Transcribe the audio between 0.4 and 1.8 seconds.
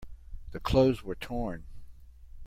The clothes were torn.